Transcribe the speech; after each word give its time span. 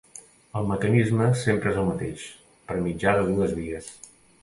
El 0.61 0.69
mecanisme 0.71 1.27
sempre 1.43 1.71
és 1.75 1.79
el 1.83 1.87
mateix, 1.91 2.25
per 2.73 2.81
mitjà 2.89 3.17
de 3.21 3.31
dues 3.33 3.59
vies. 3.63 3.97